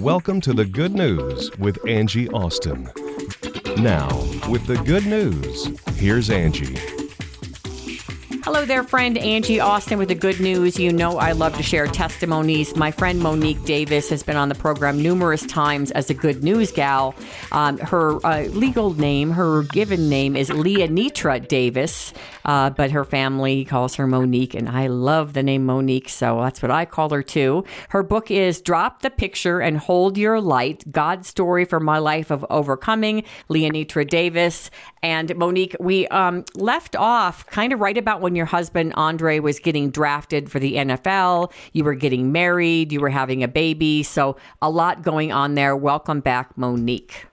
[0.00, 2.88] Welcome to the good news with Angie Austin.
[3.78, 4.08] Now,
[4.48, 6.97] with the good news, here's Angie.
[8.48, 10.78] Hello there, friend Angie Austin with the good news.
[10.78, 12.74] You know I love to share testimonies.
[12.74, 16.72] My friend Monique Davis has been on the program numerous times as a good news
[16.72, 17.14] gal.
[17.52, 22.14] Um, her uh, legal name, her given name is Leeannitra Davis,
[22.46, 26.62] uh, but her family calls her Monique, and I love the name Monique, so that's
[26.62, 27.66] what I call her too.
[27.90, 32.30] Her book is Drop the Picture and Hold Your Light God's Story for My Life
[32.30, 34.70] of Overcoming, Leeannitra Davis.
[35.02, 39.58] And Monique, we um, left off kind of right about when your husband Andre was
[39.58, 41.52] getting drafted for the NFL.
[41.74, 44.02] You were getting married, you were having a baby.
[44.02, 45.76] So, a lot going on there.
[45.76, 47.26] Welcome back, Monique.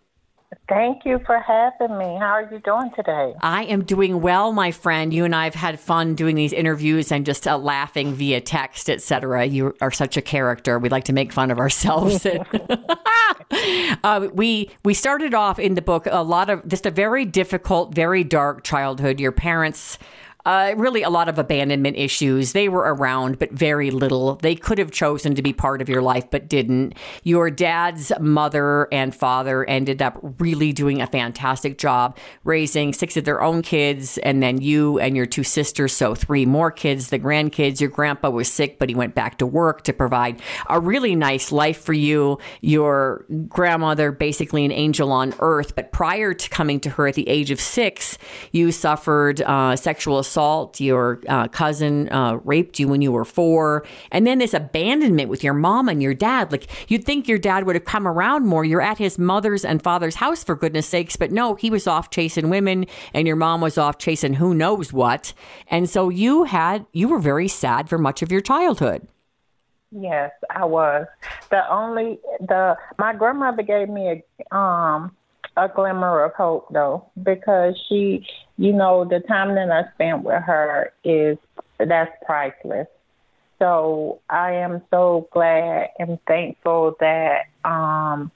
[0.67, 2.17] Thank you for having me.
[2.20, 3.34] How are you doing today?
[3.42, 5.14] I am doing well, my friend.
[5.14, 8.90] You and I have had fun doing these interviews and just uh, laughing via text,
[8.90, 9.45] etc.
[9.45, 10.80] You are such a character.
[10.80, 12.25] We like to make fun of ourselves.
[14.03, 17.94] uh, we we started off in the book a lot of just a very difficult,
[17.94, 19.19] very dark childhood.
[19.19, 20.00] Your parents
[20.46, 22.54] uh, really a lot of abandonment issues.
[22.54, 24.36] They were around, but very little.
[24.36, 26.94] They could have chosen to be part of your life, but didn't.
[27.24, 33.26] Your dad's mother and father ended up really doing a fantastic job raising six of
[33.26, 37.18] their own kids, and then you and your two sisters, so three more kids, the
[37.18, 37.82] grandkids.
[37.82, 41.52] Your grandpa was sick, but he went back to work to provide a really nice
[41.52, 42.38] life for you.
[42.62, 47.28] Your grandmother, basically an angel on earth, but prior to coming to her at the
[47.28, 48.20] age of six,
[48.52, 53.23] you suffered uh, sexual assault assault, your uh, cousin uh, raped you when you were
[53.23, 56.51] four, and then this abandonment with your mom and your dad.
[56.51, 58.66] Like you'd think your dad would have come around more.
[58.66, 62.09] You're at his mother's and father's house for goodness sakes, but no, he was off
[62.09, 65.34] chasing women, and your mom was off chasing who knows what.
[65.68, 69.07] And so you had you were very sad for much of your childhood.
[69.91, 71.07] Yes, I was.
[71.50, 75.16] The only the my grandmother gave me a um
[75.58, 78.26] a glimmer of hope though because she
[78.58, 81.38] you know the time that i spent with her is
[81.78, 82.88] that's priceless.
[83.60, 88.32] So i am so glad and thankful that um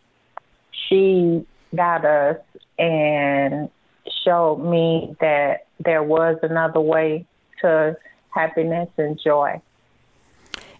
[0.71, 2.37] she got us
[2.77, 3.69] and
[4.23, 7.25] showed me that there was another way
[7.61, 7.95] to
[8.31, 9.61] happiness and joy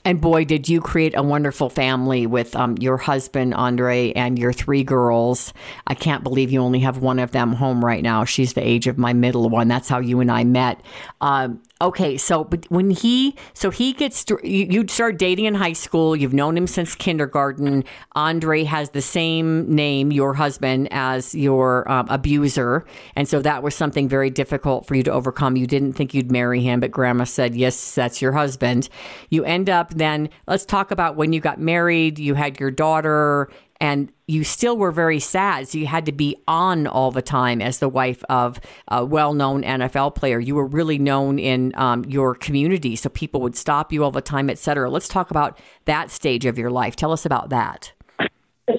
[0.06, 4.54] and boy, did you create a wonderful family with um, your husband, Andre, and your
[4.54, 5.54] three girls.
[5.88, 8.24] I can't believe you only have one of them home right now.
[8.24, 9.68] She's the age of my middle one.
[9.68, 10.82] That's how you and I met.
[11.22, 15.72] Um, Okay, so but when he so he gets you, you start dating in high
[15.72, 16.14] school.
[16.14, 17.86] You've known him since kindergarten.
[18.16, 22.86] Andre has the same name, your husband, as your um, abuser,
[23.16, 25.56] and so that was something very difficult for you to overcome.
[25.56, 28.90] You didn't think you'd marry him, but Grandma said yes, that's your husband.
[29.30, 30.30] You end up then.
[30.48, 32.20] Let's talk about when you got married.
[32.20, 33.50] You had your daughter
[33.82, 35.68] and you still were very sad.
[35.68, 39.34] So you had to be on all the time as the wife of a well
[39.34, 40.40] known NFL player.
[40.40, 44.22] You were really known in um, your community, so people would stop you all the
[44.22, 44.90] time, et cetera.
[44.90, 46.96] Let's talk about that stage of your life.
[46.96, 47.92] Tell us about that.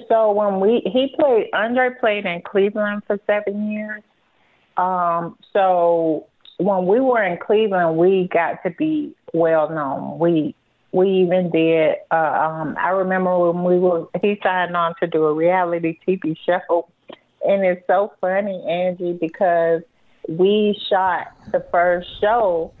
[0.07, 4.03] So when we he played Andre played in Cleveland for seven years.
[4.77, 10.19] Um, so when we were in Cleveland, we got to be well known.
[10.19, 10.55] We
[10.91, 11.95] we even did.
[12.11, 16.37] Uh, um, I remember when we were he signed on to do a reality TV
[16.45, 16.89] show,
[17.45, 19.81] and it's so funny, Angie, because
[20.27, 22.73] we shot the first show,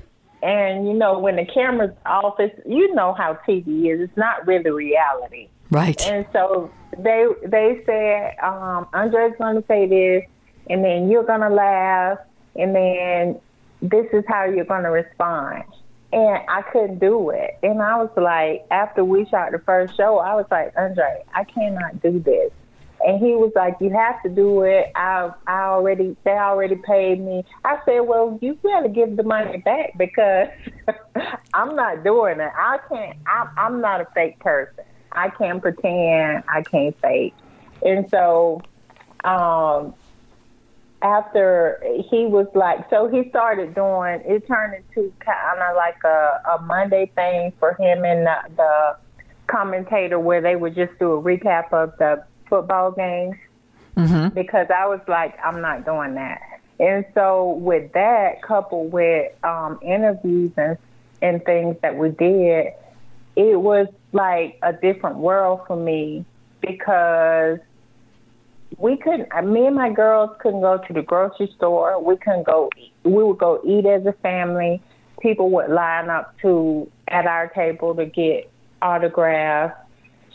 [0.43, 4.01] and you know when the camera's off, it's you know how TV is.
[4.01, 5.99] It's not really reality, right?
[6.07, 10.29] And so they they said um, Andre's going to say this,
[10.69, 12.19] and then you're going to laugh,
[12.57, 13.39] and then
[13.81, 15.63] this is how you're going to respond
[16.13, 17.57] and I couldn't do it.
[17.63, 21.43] And I was like, after we shot the first show, I was like, Andre, I
[21.43, 22.51] cannot do this.
[23.03, 24.91] And he was like, "You have to do it.
[24.95, 29.57] I, I already, they already paid me." I said, "Well, you to give the money
[29.57, 30.49] back because
[31.53, 32.51] I'm not doing it.
[32.55, 33.17] I can't.
[33.25, 34.83] I, I'm not a fake person.
[35.11, 36.43] I can't pretend.
[36.47, 37.33] I can't fake."
[37.83, 38.61] And so,
[39.23, 39.95] um,
[41.01, 46.41] after he was like, so he started doing, it turned into kind of like a,
[46.57, 48.95] a Monday thing for him and the, the
[49.47, 53.35] commentator where they would just do a recap of the football games
[53.97, 54.29] mm-hmm.
[54.35, 56.41] because I was like, I'm not doing that.
[56.79, 60.77] And so with that, coupled with um, interviews and
[61.21, 62.73] and things that we did,
[63.35, 66.25] it was like a different world for me
[66.61, 67.59] because
[68.77, 69.27] we couldn't.
[69.31, 72.01] Uh, me and my girls couldn't go to the grocery store.
[72.01, 72.69] We couldn't go.
[73.03, 74.81] We would go eat as a family.
[75.21, 78.51] People would line up to at our table to get
[78.81, 79.77] autographs.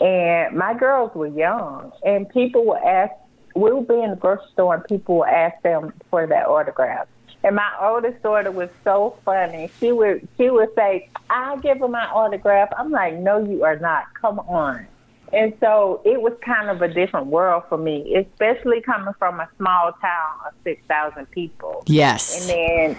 [0.00, 3.12] And my girls were young, and people would ask.
[3.54, 7.08] We would be in the grocery store, and people would ask them for that autograph.
[7.42, 9.70] And my oldest daughter was so funny.
[9.80, 13.78] She would she would say, "I'll give her my autograph." I'm like, "No, you are
[13.78, 14.04] not.
[14.20, 14.86] Come on."
[15.32, 19.48] And so it was kind of a different world for me, especially coming from a
[19.56, 21.82] small town of six thousand people.
[21.86, 22.48] Yes.
[22.48, 22.96] And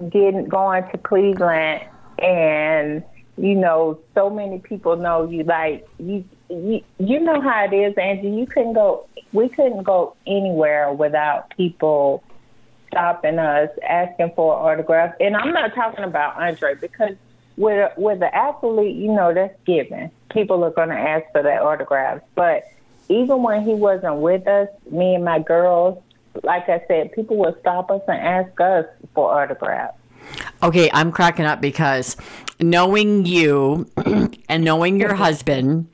[0.00, 1.82] then getting going to Cleveland
[2.18, 3.02] and
[3.38, 7.94] you know, so many people know you like you you you know how it is,
[7.96, 8.28] Angie.
[8.28, 12.22] You couldn't go we couldn't go anywhere without people
[12.88, 15.16] stopping us, asking for autographs.
[15.18, 17.16] And I'm not talking about Andre because
[17.56, 20.10] with with the athlete, you know, that's given.
[20.30, 22.22] People are going to ask for that autograph.
[22.34, 22.64] But
[23.08, 26.02] even when he wasn't with us, me and my girls,
[26.42, 29.98] like I said, people would stop us and ask us for autographs.
[30.62, 32.16] Okay, I'm cracking up because
[32.60, 33.90] knowing you
[34.48, 35.88] and knowing your husband,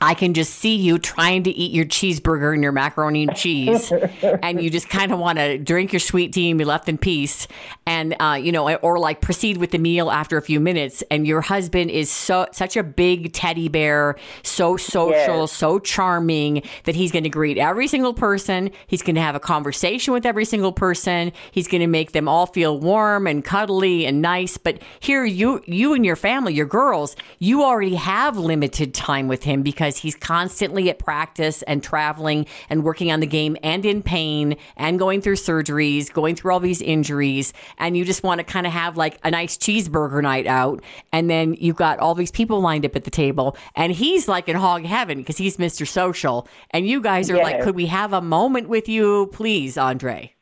[0.00, 3.92] I can just see you trying to eat your cheeseburger and your macaroni and cheese,
[4.22, 6.96] and you just kind of want to drink your sweet tea and be left in
[6.96, 7.46] peace,
[7.86, 11.02] and uh, you know, or like proceed with the meal after a few minutes.
[11.10, 15.52] And your husband is so such a big teddy bear, so social, yes.
[15.52, 18.70] so charming that he's going to greet every single person.
[18.86, 21.32] He's going to have a conversation with every single person.
[21.50, 24.56] He's going to make them all feel warm and cuddly and nice.
[24.56, 29.42] But here, you you and your family, your girls, you already have limited time with
[29.42, 33.84] him because because he's constantly at practice and traveling and working on the game and
[33.84, 37.52] in pain and going through surgeries, going through all these injuries.
[37.78, 40.80] And you just want to kind of have like a nice cheeseburger night out.
[41.12, 43.56] And then you've got all these people lined up at the table.
[43.74, 45.84] And he's like in hog heaven because he's Mr.
[45.84, 46.46] Social.
[46.70, 47.44] And you guys are yes.
[47.44, 50.32] like, could we have a moment with you, please, Andre?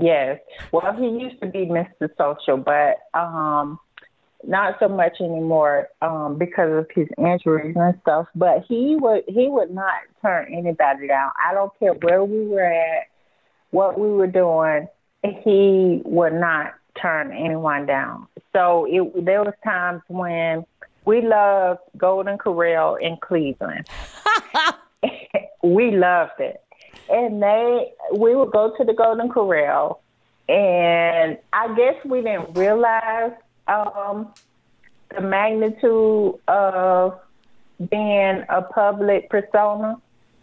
[0.00, 0.38] Yes.
[0.70, 2.08] Well, he used to be Mr.
[2.16, 3.80] Social, but um,
[4.44, 8.26] not so much anymore um, because of his injuries and stuff.
[8.34, 11.30] But he would he would not turn anybody down.
[11.44, 13.08] I don't care where we were at,
[13.70, 14.88] what we were doing.
[15.22, 18.26] He would not turn anyone down.
[18.52, 20.64] So it, there was times when
[21.04, 23.88] we loved Golden Corral in Cleveland.
[25.62, 26.60] we loved it,
[27.10, 30.00] and they we would go to the Golden Corral,
[30.48, 33.32] and I guess we didn't realize
[33.68, 34.32] um,
[35.14, 37.20] the magnitude of
[37.90, 40.00] being a public persona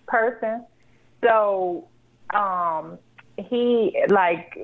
[0.07, 0.65] person.
[1.23, 1.87] So
[2.33, 2.97] um,
[3.37, 4.57] he like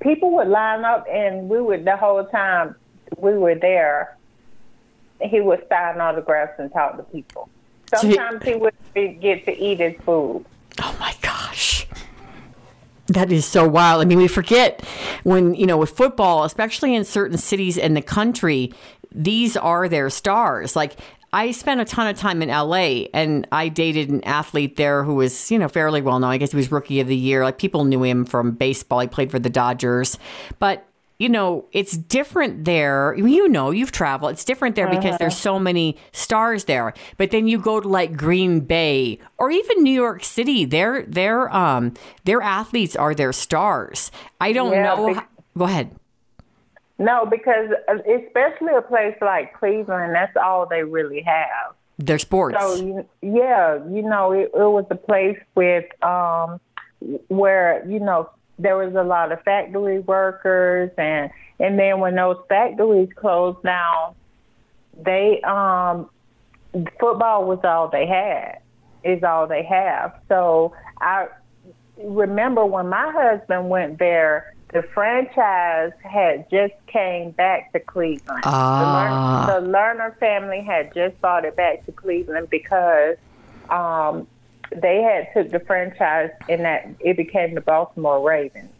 [0.00, 2.74] people would line up and we would the whole time
[3.16, 4.16] we were there.
[5.20, 7.48] He would sign autographs and talk to people.
[7.94, 10.44] Sometimes he would get to eat his food.
[10.80, 11.01] Oh.
[13.12, 14.00] That is so wild.
[14.00, 14.84] I mean, we forget
[15.22, 18.72] when, you know, with football, especially in certain cities in the country,
[19.14, 20.74] these are their stars.
[20.74, 20.96] Like,
[21.34, 25.14] I spent a ton of time in LA and I dated an athlete there who
[25.14, 26.30] was, you know, fairly well known.
[26.30, 27.42] I guess he was rookie of the year.
[27.42, 29.00] Like people knew him from baseball.
[29.00, 30.18] He played for the Dodgers.
[30.58, 30.86] But
[31.22, 33.14] you know, it's different there.
[33.14, 34.32] You know, you've traveled.
[34.32, 36.94] It's different there because there's so many stars there.
[37.16, 40.64] But then you go to like Green Bay or even New York City.
[40.64, 44.10] Their their um their athletes are their stars.
[44.40, 45.14] I don't yeah, know.
[45.14, 45.26] How,
[45.56, 45.94] go ahead.
[46.98, 51.76] No, because uh, especially a place like Cleveland, that's all they really have.
[51.98, 52.56] Their sports.
[52.58, 56.60] So yeah, you know, it, it was a place with um
[57.28, 58.28] where you know
[58.58, 64.14] there was a lot of factory workers and and then when those factories closed down
[65.02, 66.08] they um
[66.98, 68.58] football was all they had
[69.04, 71.26] is all they have so i
[71.98, 78.42] remember when my husband went there the franchise had just came back to Cleveland.
[78.44, 79.44] Ah.
[79.46, 83.16] The, Lerner, the Lerner family had just bought it back to Cleveland because
[83.68, 84.26] um,
[84.80, 88.70] they had took the franchise and that it became the Baltimore Ravens.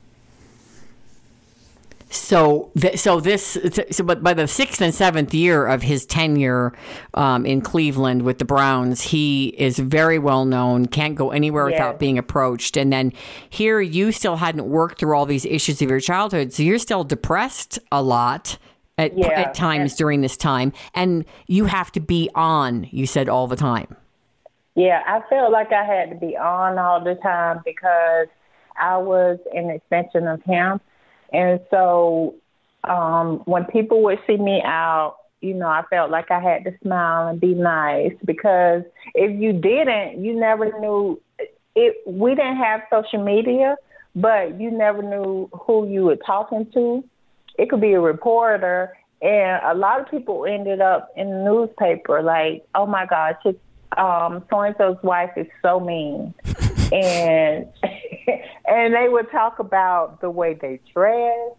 [2.13, 3.57] So, th- so this,
[3.91, 6.75] so, but by the sixth and seventh year of his tenure
[7.15, 10.87] um, in Cleveland with the Browns, he is very well known.
[10.87, 11.79] Can't go anywhere yes.
[11.79, 12.77] without being approached.
[12.77, 13.15] And then
[13.49, 17.03] here, you still hadn't worked through all these issues of your childhood, so you're still
[17.03, 18.59] depressed a lot
[18.99, 19.29] at, Yeah.
[19.29, 22.89] at times during this time, and you have to be on.
[22.91, 23.97] You said all the time.
[24.75, 28.29] Yeah, I felt like I had to be on all the time because
[28.81, 30.81] I was an extension of him.
[31.33, 32.37] And so
[32.85, 36.73] um, when people would see me out, you know, I felt like I had to
[36.83, 38.83] smile and be nice because
[39.15, 41.21] if you didn't, you never knew
[41.75, 41.97] it.
[42.07, 43.77] We didn't have social media,
[44.15, 47.05] but you never knew who you were talking to.
[47.59, 52.23] It could be a reporter, and a lot of people ended up in the newspaper
[52.23, 53.59] like, "Oh my gosh, it's,
[53.97, 56.35] um, so and so's wife is so mean,"
[56.93, 57.67] and
[58.67, 61.53] and they would talk about the way they dress,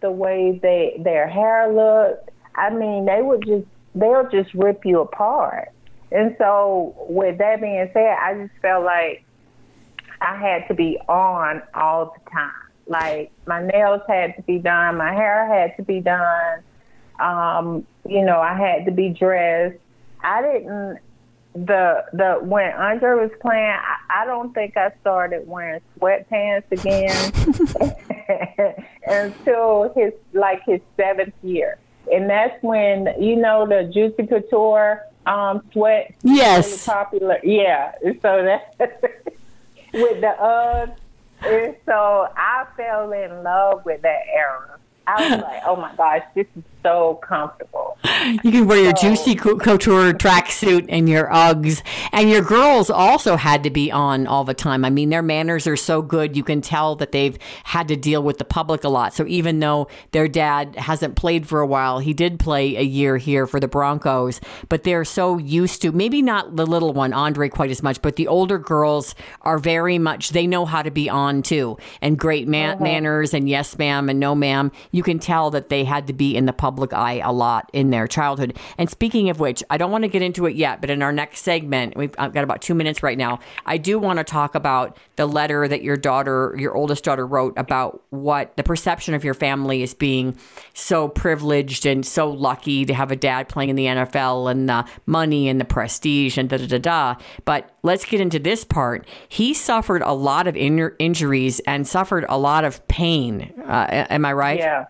[0.00, 2.30] the way they their hair looked.
[2.54, 5.70] I mean, they would just they'll just rip you apart.
[6.12, 9.24] And so, with that being said, I just felt like
[10.20, 12.52] I had to be on all the time.
[12.86, 16.62] Like my nails had to be done, my hair had to be done.
[17.20, 19.78] Um, you know, I had to be dressed.
[20.22, 20.98] I didn't
[21.54, 27.32] the the when Andre was playing, I, I don't think I started wearing sweatpants again
[29.06, 31.78] until his like his seventh year,
[32.12, 36.66] and that's when you know the Juicy Couture um, sweat Yes.
[36.88, 37.38] really popular.
[37.42, 37.92] Yeah,
[38.22, 38.74] so that
[39.92, 40.96] with the Uggs,
[41.42, 44.78] and so I fell in love with that era.
[45.06, 47.98] I was like, oh my gosh, this is so comfortable.
[48.42, 51.82] You can wear your juicy couture tracksuit and your Uggs,
[52.12, 54.84] and your girls also had to be on all the time.
[54.84, 56.36] I mean, their manners are so good.
[56.36, 59.14] You can tell that they've had to deal with the public a lot.
[59.14, 63.16] So even though their dad hasn't played for a while, he did play a year
[63.16, 64.40] here for the Broncos.
[64.68, 68.16] But they're so used to maybe not the little one, Andre, quite as much, but
[68.16, 72.48] the older girls are very much they know how to be on too, and great
[72.48, 72.84] man- mm-hmm.
[72.84, 74.72] manners and yes ma'am and no ma'am.
[74.90, 77.90] You can tell that they had to be in the public eye a lot in
[77.90, 78.56] their childhood.
[78.78, 81.12] And speaking of which, I don't want to get into it yet, but in our
[81.12, 83.40] next segment, we've I've got about two minutes right now.
[83.66, 87.54] I do want to talk about the letter that your daughter, your oldest daughter, wrote
[87.56, 90.36] about what the perception of your family is being
[90.74, 94.84] so privileged and so lucky to have a dad playing in the NFL and the
[95.06, 97.14] money and the prestige and da da da da.
[97.44, 99.06] But let's get into this part.
[99.28, 103.52] He suffered a lot of in- injuries and suffered a lot of pain.
[103.64, 104.58] Uh, am I right?
[104.58, 104.86] Yeah.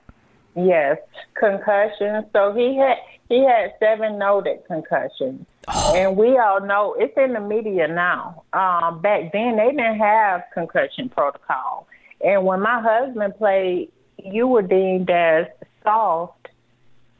[0.67, 0.99] Yes.
[1.35, 2.27] Concussion.
[2.33, 2.97] So he had
[3.29, 5.47] he had seven noted concussions.
[5.95, 8.43] And we all know it's in the media now.
[8.53, 11.87] Um, back then they didn't have concussion protocol.
[12.23, 15.47] And when my husband played, you were deemed as
[15.83, 16.49] soft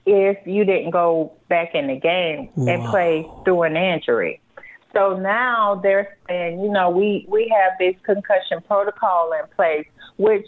[0.05, 4.41] if you didn't go back in the game and play through an injury.
[4.93, 10.47] So now they're saying, you know, we, we have this concussion protocol in place, which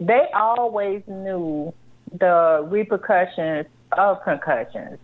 [0.00, 1.72] they always knew
[2.12, 4.98] the repercussions of concussions.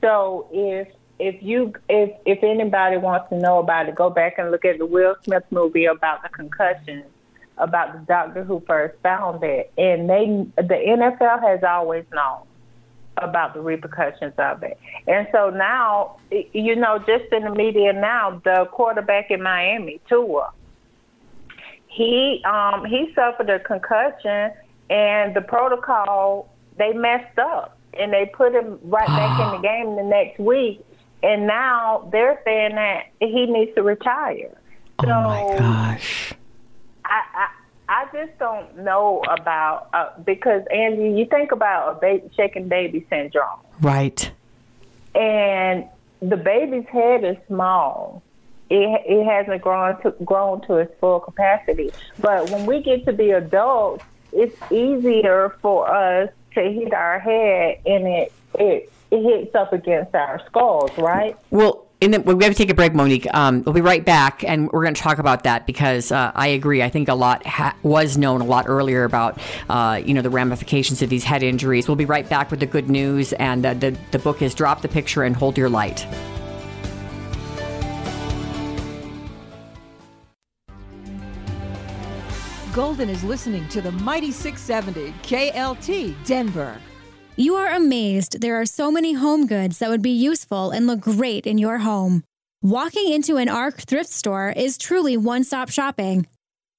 [0.00, 4.50] So if if you if if anybody wants to know about it, go back and
[4.50, 7.04] look at the Will Smith movie about the concussions,
[7.58, 12.42] about the doctor who first found it, and they the NFL has always known
[13.18, 14.78] about the repercussions of it.
[15.06, 20.52] And so now, you know, just in the media now, the quarterback in Miami, Tua,
[21.88, 24.52] he um he suffered a concussion
[24.90, 29.96] and the protocol they messed up and they put him right back in the game
[29.96, 30.84] the next week
[31.22, 34.56] and now they're saying that he needs to retire.
[35.02, 36.32] So Oh my gosh.
[37.04, 37.48] I, I
[37.88, 43.06] I just don't know about uh, because Angie, you think about a ba- shaken baby
[43.08, 44.30] syndrome, Right.
[45.14, 45.84] and
[46.20, 48.22] the baby's head is small.
[48.70, 51.92] It it hasn't grown to grown to its full capacity.
[52.18, 57.80] But when we get to be adults, it's easier for us to hit our head,
[57.86, 61.36] and it it it hits up against our skulls, right?
[61.50, 63.26] Well, the, we have to take a break, Monique.
[63.32, 66.48] Um, we'll be right back, and we're going to talk about that because uh, I
[66.48, 66.82] agree.
[66.82, 69.40] I think a lot ha- was known a lot earlier about
[69.70, 71.88] uh, you know the ramifications of these head injuries.
[71.88, 74.82] We'll be right back with the good news, and uh, the the book is "Drop
[74.82, 76.06] the Picture and Hold Your Light."
[82.76, 86.78] Golden is listening to the Mighty 670 KLTT Denver.
[87.34, 91.00] You are amazed there are so many home goods that would be useful and look
[91.00, 92.22] great in your home.
[92.60, 96.26] Walking into an ARC thrift store is truly one stop shopping.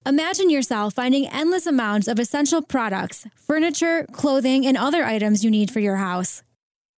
[0.05, 5.71] Imagine yourself finding endless amounts of essential products, furniture, clothing, and other items you need
[5.71, 6.43] for your house.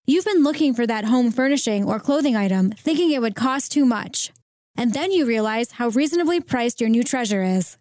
[0.07, 3.85] You've been looking for that home furnishing or clothing item thinking it would cost too
[3.85, 4.33] much.
[4.75, 7.77] And then you realize how reasonably priced your new treasure is.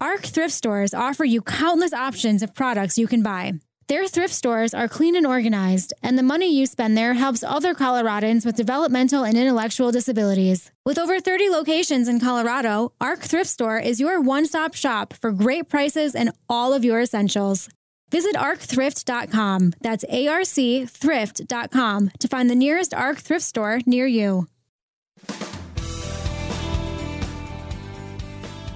[0.00, 3.52] ARC thrift stores offer you countless options of products you can buy.
[3.88, 7.74] Their thrift stores are clean and organized, and the money you spend there helps other
[7.74, 10.70] Coloradans with developmental and intellectual disabilities.
[10.86, 15.32] With over 30 locations in Colorado, ARC Thrift Store is your one stop shop for
[15.32, 17.68] great prices and all of your essentials.
[18.10, 19.74] Visit arcthrift.com.
[19.82, 24.48] That's A R C thrift.com to find the nearest ARC thrift store near you.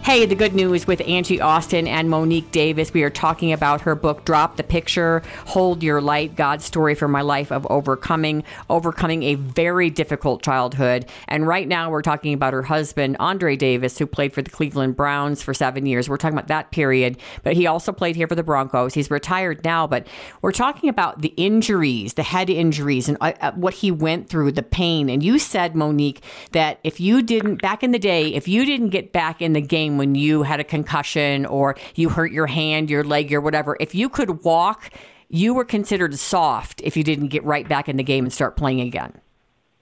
[0.05, 2.93] Hey, the good news with Angie Austin and Monique Davis.
[2.93, 7.09] We are talking about her book, Drop the Picture, Hold Your Light God's Story for
[7.09, 11.07] My Life of Overcoming, overcoming a very difficult childhood.
[11.27, 14.95] And right now, we're talking about her husband, Andre Davis, who played for the Cleveland
[14.95, 16.07] Browns for seven years.
[16.07, 18.93] We're talking about that period, but he also played here for the Broncos.
[18.93, 20.07] He's retired now, but
[20.43, 24.53] we're talking about the injuries, the head injuries, and uh, uh what he went through,
[24.53, 25.09] the pain.
[25.09, 28.91] And you said, Monique, that if you didn't, back in the day, if you didn't
[28.91, 32.91] get back in the game, when you had a concussion or you hurt your hand,
[32.91, 34.91] your leg, or whatever, if you could walk,
[35.29, 38.57] you were considered soft if you didn't get right back in the game and start
[38.57, 39.21] playing again.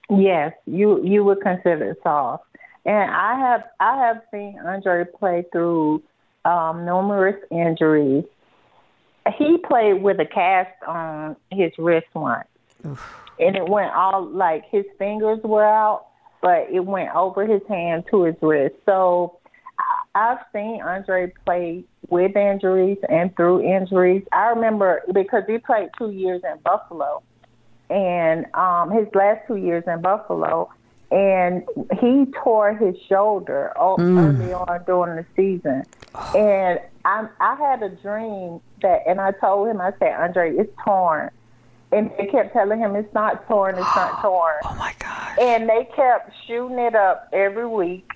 [0.09, 2.45] Yes, you you were considered soft.
[2.85, 6.03] And I have I have seen Andre play through
[6.45, 8.25] um, numerous injuries.
[9.37, 12.47] He played with a cast on his wrist once,
[12.85, 13.13] Oof.
[13.39, 16.07] and it went all like his fingers were out,
[16.41, 18.75] but it went over his hand to his wrist.
[18.85, 19.37] So
[20.15, 24.23] I've seen Andre play with injuries and through injuries.
[24.31, 27.23] I remember because he played two years in Buffalo,
[27.89, 30.69] and um, his last two years in Buffalo,
[31.11, 31.63] and
[31.99, 33.99] he tore his shoulder mm.
[33.99, 35.83] early on during the season.
[36.35, 40.71] And I, I had a dream that, and I told him, I said, Andre, it's
[40.85, 41.31] torn.
[41.91, 44.55] And they kept telling him it's not torn, it's not torn.
[44.63, 45.37] Oh my gosh.
[45.39, 48.09] And they kept shooting it up every week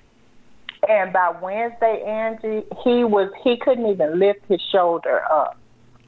[0.88, 5.58] and by Wednesday, Angie, he was he couldn't even lift his shoulder up.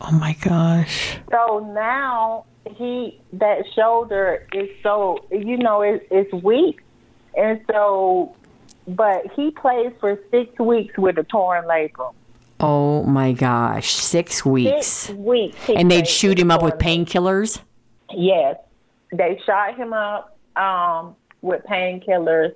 [0.00, 1.18] Oh my gosh!
[1.30, 2.46] So now
[2.76, 6.80] he that shoulder is so you know it, it's weak,
[7.36, 8.34] and so
[8.88, 12.14] but he plays for six weeks with a torn labrum.
[12.58, 14.86] Oh my gosh, six weeks.
[14.86, 15.56] Six weeks.
[15.68, 17.60] And they'd shoot him up with painkillers?
[18.12, 18.56] Yes.
[19.12, 22.54] They shot him up um, with painkillers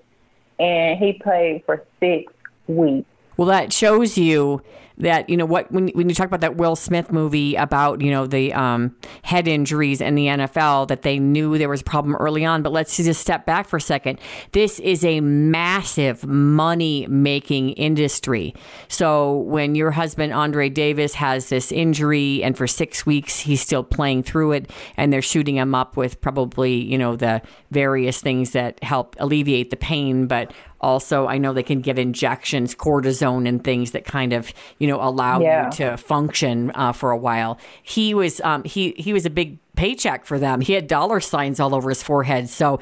[0.58, 2.32] and he played for six
[2.66, 3.08] weeks.
[3.36, 4.62] Well, that shows you
[4.98, 8.10] that you know what when when you talk about that Will Smith movie about you
[8.10, 12.14] know the um, head injuries in the NFL that they knew there was a problem
[12.16, 12.62] early on.
[12.62, 14.20] But let's just step back for a second.
[14.52, 18.54] This is a massive money making industry.
[18.88, 23.82] So when your husband Andre Davis has this injury and for six weeks he's still
[23.82, 28.52] playing through it, and they're shooting him up with probably you know the various things
[28.52, 30.52] that help alleviate the pain, but
[30.84, 35.00] also I know they can give injections, cortisone, and things that kind of you know
[35.00, 35.66] allow yeah.
[35.66, 37.58] you to function uh, for a while.
[37.82, 40.60] He was um, he he was a big paycheck for them.
[40.60, 42.80] He had dollar signs all over his forehead, so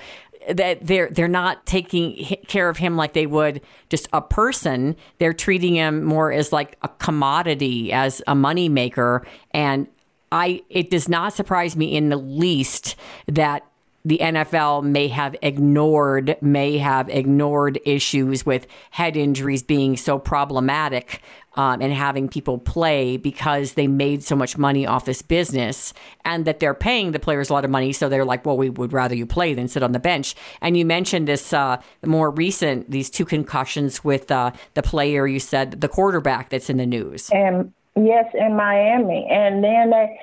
[0.51, 2.15] that they're they're not taking
[2.49, 4.97] care of him like they would just a person.
[5.19, 9.87] They're treating him more as like a commodity, as a money maker, and
[10.31, 13.65] I it does not surprise me in the least that
[14.05, 21.23] the NFL may have ignored may have ignored issues with head injuries being so problematic
[21.55, 25.93] um, and having people play because they made so much money off this business
[26.25, 27.93] and that they're paying the players a lot of money.
[27.93, 30.35] So they're like well we would rather you play than sit on the bench.
[30.61, 35.41] And you mentioned this uh, more recent these two concussions with uh, the player you
[35.41, 37.31] said the quarterback that's in the news.
[37.31, 39.27] And yes in Miami.
[39.31, 40.19] And then they,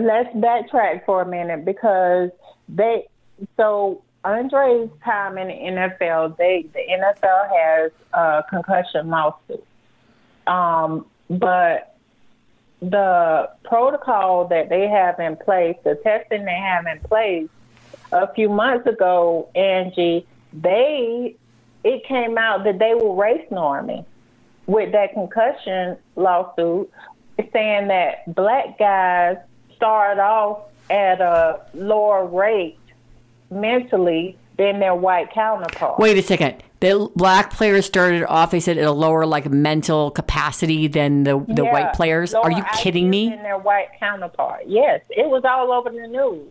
[0.00, 2.30] let's backtrack for a minute because
[2.68, 3.06] they
[3.56, 9.64] so Andre's time in the NFL, they the NFL has a concussion lawsuit.
[10.46, 11.96] Um, but
[12.80, 17.48] the protocol that they have in place, the testing they have in place,
[18.12, 21.36] a few months ago, Angie, they
[21.84, 24.04] it came out that they were race norming
[24.66, 26.90] with that concussion lawsuit,
[27.52, 29.36] saying that black guys
[29.74, 32.78] start off at a lower rate
[33.50, 35.98] mentally than their white counterparts.
[35.98, 36.62] Wait a second.
[36.80, 41.38] The black players started off, they said, at a lower like mental capacity than the,
[41.46, 42.32] the yeah, white players.
[42.32, 43.28] Are you kidding me?
[43.28, 44.62] Than their white counterpart.
[44.66, 46.48] Yes, it was all over the news.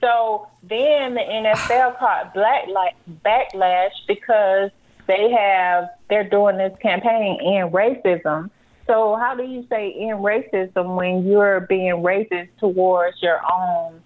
[0.00, 4.70] So then the NFL caught black like backlash because
[5.06, 8.50] they have they're doing this campaign in racism.
[8.86, 14.00] So how do you say in racism when you're being racist towards your own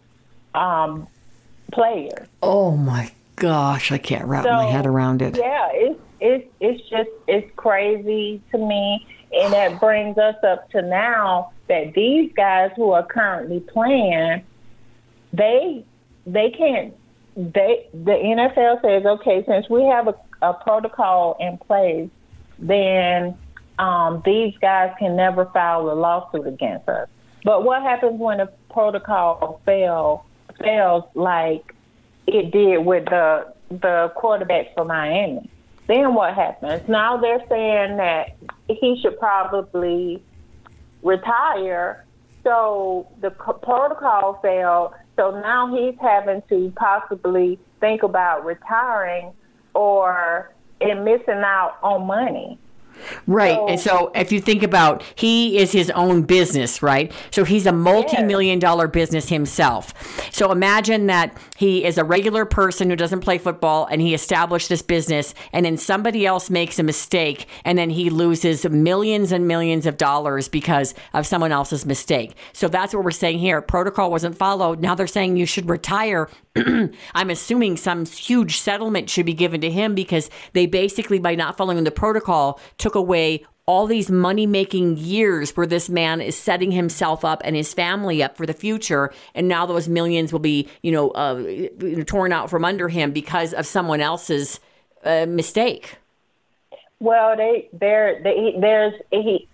[0.55, 1.07] um,
[1.73, 2.29] players.
[2.43, 5.37] Oh my gosh, I can't wrap so, my head around it.
[5.37, 10.83] Yeah, it's it's it's just it's crazy to me, and that brings us up to
[10.83, 14.45] now that these guys who are currently playing,
[15.33, 15.85] they
[16.27, 16.95] they can't.
[17.35, 22.11] They the NFL says, okay, since we have a, a protocol in place,
[22.59, 23.37] then
[23.79, 27.09] um, these guys can never file a lawsuit against us.
[27.45, 30.27] But what happens when a protocol fail
[30.59, 31.75] fails like
[32.35, 35.49] it did with the the quarterback for Miami?
[35.87, 36.89] Then what happens?
[36.89, 38.37] Now they're saying that
[38.69, 40.23] he should probably
[41.03, 42.05] retire.
[42.45, 44.95] So the protocol failed.
[45.17, 49.33] So now he's having to possibly think about retiring
[49.75, 52.59] or and missing out on money.
[53.27, 53.55] Right.
[53.55, 57.13] So, and so if you think about he is his own business, right?
[57.31, 59.95] So he's a multi-million dollar business himself.
[60.33, 64.69] So imagine that he is a regular person who doesn't play football and he established
[64.69, 69.47] this business and then somebody else makes a mistake and then he loses millions and
[69.47, 72.35] millions of dollars because of someone else's mistake.
[72.53, 73.61] So that's what we're saying here.
[73.61, 74.81] Protocol wasn't followed.
[74.81, 76.29] Now they're saying you should retire.
[77.15, 81.57] I'm assuming some huge settlement should be given to him because they basically by not
[81.57, 86.73] following the protocol took away all these money making years where this man is setting
[86.73, 89.13] himself up and his family up for the future.
[89.33, 91.69] And now those millions will be you know, uh,
[92.05, 94.59] torn out from under him because of someone else's
[95.05, 95.99] uh, mistake.
[96.99, 99.47] Well they there they, there's he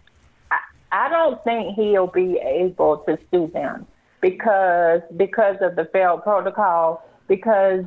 [0.51, 0.59] I,
[0.93, 3.87] I don't think he'll be able to sue them
[4.21, 7.85] because because of the failed protocol because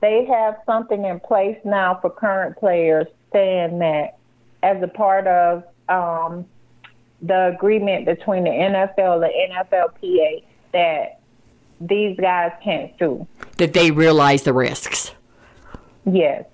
[0.00, 4.18] they have something in place now for current players saying that
[4.62, 6.46] as a part of um,
[7.22, 11.20] the agreement between the NFL and NFLPA that
[11.80, 13.26] these guys can't sue.
[13.56, 15.12] That they realize the risks.
[16.04, 16.44] Yes.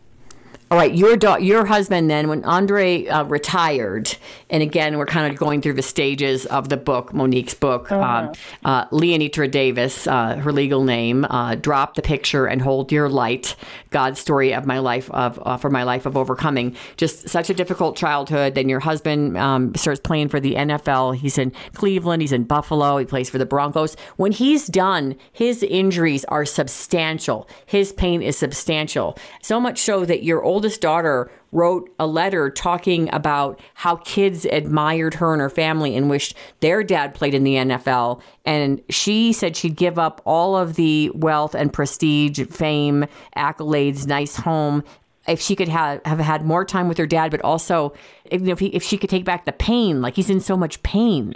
[0.68, 4.16] All right, your da- your husband then, when Andre uh, retired,
[4.50, 7.92] and again, we're kind of going through the stages of the book, Monique's book.
[7.92, 8.32] Um,
[8.64, 13.54] uh, Leeannitra Davis, uh, her legal name, uh, dropped the picture and hold your light.
[13.90, 16.74] God's story of my life of uh, for my life of overcoming.
[16.96, 18.56] Just such a difficult childhood.
[18.56, 21.14] Then your husband um, starts playing for the NFL.
[21.14, 22.22] He's in Cleveland.
[22.22, 22.98] He's in Buffalo.
[22.98, 23.94] He plays for the Broncos.
[24.16, 27.48] When he's done, his injuries are substantial.
[27.66, 29.16] His pain is substantial.
[29.42, 34.46] So much so that your old oldest daughter wrote a letter talking about how kids
[34.46, 38.22] admired her and her family and wished their dad played in the NFL.
[38.46, 43.04] And she said she'd give up all of the wealth and prestige, fame,
[43.36, 44.82] accolades, nice home
[45.28, 47.92] if she could have, have had more time with her dad, but also
[48.24, 50.40] if, you know, if, he, if she could take back the pain, like he's in
[50.40, 51.34] so much pain.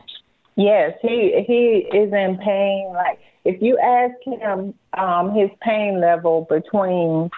[0.57, 2.91] Yes, he he is in pain.
[2.95, 7.31] Like if you ask him um, his pain level between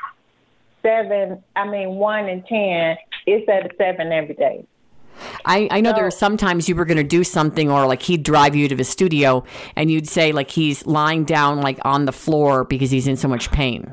[0.83, 4.67] seven, I mean, one and 10, it's at a seven every day.
[5.45, 8.03] I, I know so, there are sometimes you were going to do something or like
[8.03, 9.45] he'd drive you to the studio
[9.77, 13.29] and you'd say like he's lying down like on the floor because he's in so
[13.29, 13.93] much pain.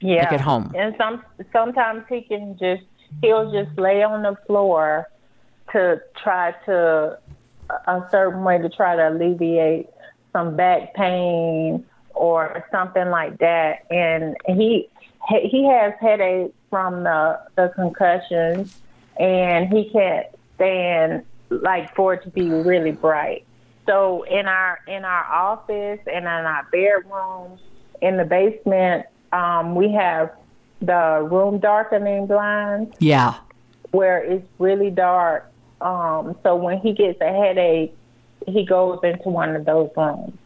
[0.00, 0.24] Yeah.
[0.24, 0.72] Like at home.
[0.76, 2.82] And some sometimes he can just
[3.22, 5.08] he'll just lay on the floor
[5.72, 7.18] to try to
[7.86, 9.88] a certain way to try to alleviate
[10.32, 14.88] some back pain or something like that and he
[15.28, 18.76] he has headaches from the the concussions,
[19.18, 23.44] and he can't stand like for it to be really bright.
[23.86, 27.58] So in our in our office and in our bedroom,
[28.00, 30.30] in the basement, um, we have
[30.80, 32.94] the room darkening blinds.
[32.98, 33.34] Yeah.
[33.90, 35.50] Where it's really dark.
[35.80, 37.94] Um, so when he gets a headache,
[38.46, 40.36] he goes into one of those rooms.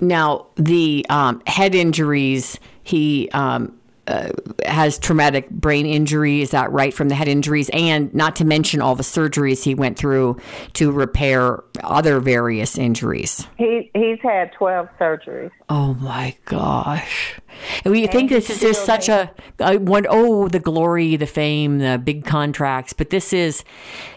[0.00, 4.28] Now the um, head injuries he um, uh,
[4.64, 6.40] has traumatic brain injury.
[6.40, 6.94] Is that right?
[6.94, 10.36] From the head injuries, and not to mention all the surgeries he went through
[10.74, 13.48] to repair other various injuries.
[13.58, 15.50] He he's had twelve surgeries.
[15.68, 17.40] Oh my gosh!
[17.84, 20.06] And we and think this is just such a, a one.
[20.08, 23.64] Oh, the glory, the fame, the big contracts, but this is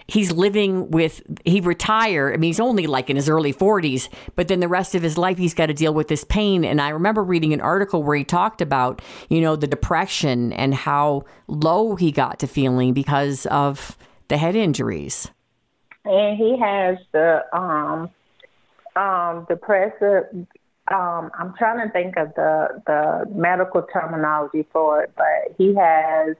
[0.09, 2.33] he's living with he retired.
[2.33, 5.17] I mean, he's only like in his early 40s, but then the rest of his
[5.17, 6.65] life he's got to deal with this pain.
[6.65, 10.73] And I remember reading an article where he talked about, you know, the depression and
[10.73, 15.29] how low he got to feeling because of the head injuries.
[16.05, 18.09] And he has the um
[18.95, 20.23] um depressive
[20.91, 26.35] um I'm trying to think of the the medical terminology for it, but he has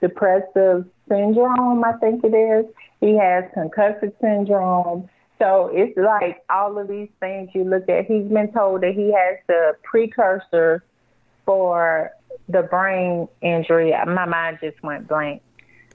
[0.00, 2.66] depressive syndrome, I think it is.
[3.00, 5.08] He has concussive syndrome.
[5.38, 8.04] So it's like all of these things you look at.
[8.04, 10.84] He's been told that he has the precursor
[11.46, 12.10] for
[12.48, 13.92] the brain injury.
[14.06, 15.42] My mind just went blank.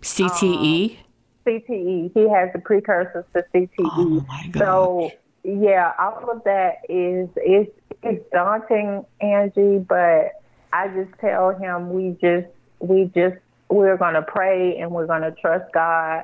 [0.02, 0.92] CTE?
[0.92, 0.98] Um,
[1.46, 2.12] CTE.
[2.14, 3.70] He has the precursors to CTE.
[3.80, 4.52] Oh my.
[4.58, 5.12] So
[5.44, 7.68] yeah, all of that is is
[8.02, 9.78] it's daunting, Angie.
[9.78, 10.32] But
[10.74, 12.48] I just tell him we just
[12.80, 13.38] we just
[13.70, 16.24] we're gonna pray and we're gonna trust God.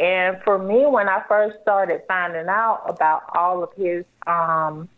[0.00, 4.88] And for me, when I first started finding out about all of his um,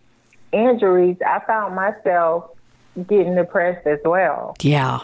[0.53, 2.51] injuries, I found myself
[3.09, 4.55] getting depressed as well.
[4.63, 5.01] Yeah.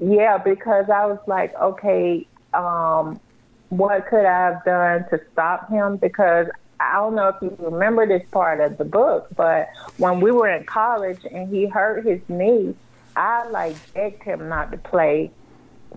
[0.00, 3.20] Yeah, because I was like, okay, um,
[3.68, 5.98] what could I have done to stop him?
[5.98, 6.46] Because
[6.80, 9.68] I don't know if you remember this part of the book, but
[9.98, 12.74] when we were in college and he hurt his knee,
[13.16, 15.30] I like begged him not to play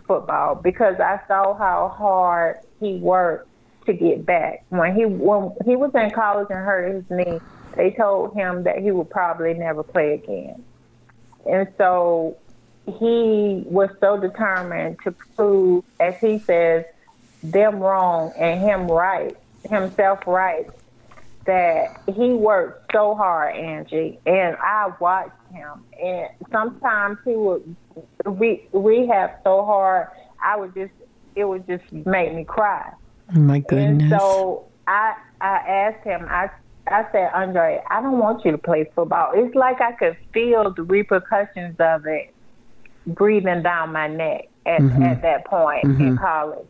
[0.08, 3.50] football because I saw how hard he worked
[3.86, 4.66] to get back.
[4.70, 7.40] When he when he was in college and hurt his knee,
[7.76, 10.64] they told him that he would probably never play again.
[11.50, 12.38] And so
[12.86, 16.86] he was so determined to prove, as he says,
[17.44, 19.36] them wrong and him right,
[19.70, 20.68] himself right,
[21.46, 25.84] that he worked so hard, Angie, and I watched him.
[26.02, 27.76] And sometimes he would
[28.26, 30.08] re- rehab so hard,
[30.44, 30.94] I would just,
[31.36, 32.92] it would just make me cry.
[33.34, 34.12] My goodness.
[34.12, 36.50] And so I, I asked him, I,
[36.88, 39.32] I said, Andre, I don't want you to play football.
[39.36, 42.34] It's like I could feel the repercussions of it
[43.06, 45.04] breathing down my neck at, mm-hmm.
[45.04, 46.08] at that point mm-hmm.
[46.08, 46.68] in college.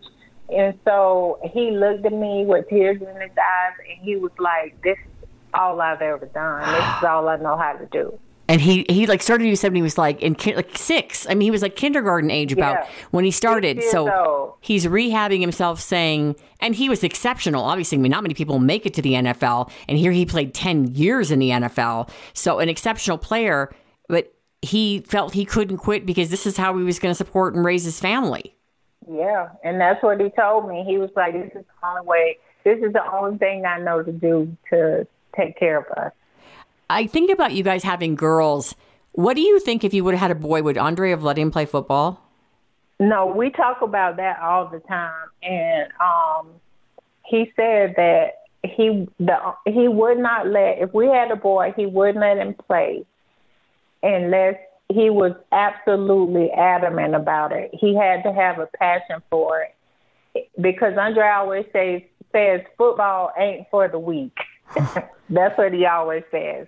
[0.50, 4.82] And so he looked at me with tears in his eyes and he was like,
[4.82, 6.62] This is all I've ever done.
[6.62, 8.18] This is all I know how to do.
[8.50, 11.28] And he, he like started to when he was like in like six.
[11.30, 12.90] I mean, he was like kindergarten age about yeah.
[13.12, 13.84] when he started.
[13.84, 14.54] So old.
[14.60, 17.64] he's rehabbing himself, saying, and he was exceptional.
[17.64, 20.56] Obviously, I mean, not many people make it to the NFL, and here he played
[20.56, 22.10] ten years in the NFL.
[22.34, 23.72] So an exceptional player,
[24.08, 24.34] but
[24.64, 27.64] he felt he couldn't quit because this is how he was going to support and
[27.64, 28.56] raise his family.
[29.08, 30.84] Yeah, and that's what he told me.
[30.88, 32.38] He was like, "This is the only way.
[32.64, 36.14] This is the only thing I know to do to take care of us."
[36.90, 38.76] I think about you guys having girls.
[39.12, 40.64] What do you think if you would have had a boy?
[40.64, 42.22] Would Andre have let him play football?
[43.00, 46.50] No, we talk about that all the time, and um,
[47.26, 48.32] he said that
[48.64, 52.56] he the he would not let if we had a boy, he wouldn't let him
[52.68, 53.06] play
[54.04, 54.56] unless
[54.90, 57.70] he was absolutely adamant about it.
[57.74, 62.02] He had to have a passion for it because Andre always says
[62.34, 64.38] says football ain't for the weak.
[65.30, 66.68] That's what he always says.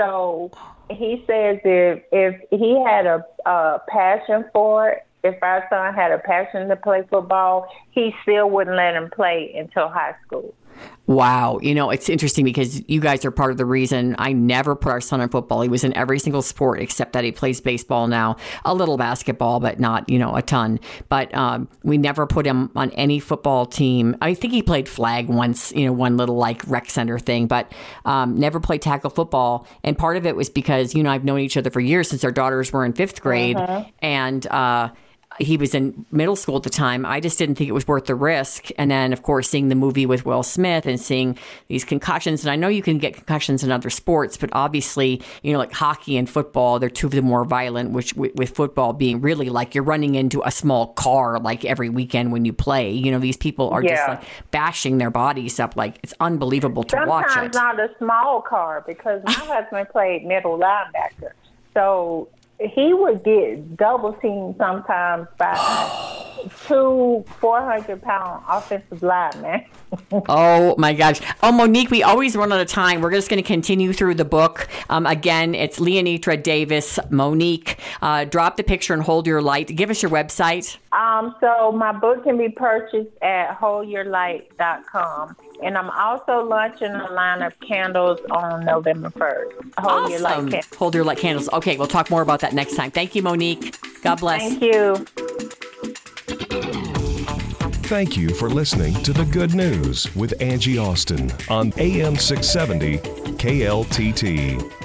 [0.00, 0.50] So
[0.88, 6.10] he says if if he had a, a passion for it, if our son had
[6.10, 10.54] a passion to play football, he still wouldn't let him play until high school.
[11.06, 11.58] Wow.
[11.60, 14.92] You know, it's interesting because you guys are part of the reason I never put
[14.92, 15.60] our son in football.
[15.60, 19.58] He was in every single sport except that he plays baseball now, a little basketball,
[19.58, 20.78] but not, you know, a ton.
[21.08, 24.16] But um, we never put him on any football team.
[24.22, 27.72] I think he played flag once, you know, one little like rec center thing, but
[28.04, 29.66] um, never played tackle football.
[29.82, 32.22] And part of it was because, you know, I've known each other for years since
[32.22, 33.56] our daughters were in fifth grade.
[33.56, 33.84] Uh-huh.
[34.00, 34.90] And, uh,
[35.38, 37.06] he was in middle school at the time.
[37.06, 38.68] I just didn't think it was worth the risk.
[38.76, 41.38] And then, of course, seeing the movie with Will Smith and seeing
[41.68, 42.44] these concussions.
[42.44, 45.72] And I know you can get concussions in other sports, but obviously, you know, like
[45.72, 49.50] hockey and football, they're two of the more violent, which with, with football being really
[49.50, 52.90] like you're running into a small car like every weekend when you play.
[52.90, 53.94] You know, these people are yeah.
[53.94, 55.76] just like bashing their bodies up.
[55.76, 57.54] Like it's unbelievable to Sometimes watch it.
[57.54, 61.32] Sometimes not a small car because my husband played middle linebacker.
[61.72, 62.28] So
[62.60, 65.54] he would get double teamed sometimes by
[66.66, 69.64] two 400 pound offensive linemen.
[70.28, 71.20] oh my gosh.
[71.42, 73.00] Oh, Monique, we always run out of time.
[73.00, 74.68] We're just going to continue through the book.
[74.88, 77.78] Um, again, it's Leeannitra Davis, Monique.
[78.02, 79.74] Uh, drop the picture and hold your light.
[79.74, 80.76] Give us your website.
[80.92, 85.36] Um, so my book can be purchased at holdyourlight.com.
[85.62, 89.52] And I'm also launching a line of candles on November 1st.
[89.78, 90.10] Hold awesome.
[90.10, 90.78] your light candles.
[90.78, 91.48] Hold your light candles.
[91.52, 92.90] Okay, we'll talk more about that next time.
[92.90, 93.76] Thank you, Monique.
[94.02, 94.40] God bless.
[94.40, 94.96] Thank you.
[97.90, 102.98] Thank you for listening to The Good News with Angie Austin on AM 670
[103.36, 104.79] KLTT.